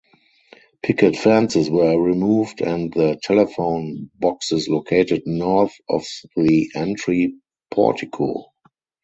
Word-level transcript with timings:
Picket 0.81 1.15
fences 1.15 1.69
were 1.69 1.95
removed 1.95 2.59
and 2.61 2.91
the 2.91 3.19
telephone 3.21 4.09
boxes 4.17 4.67
located 4.67 5.21
north 5.27 5.75
of 5.87 6.03
the 6.35 6.71
entry 6.73 7.35
portico. 7.69 8.47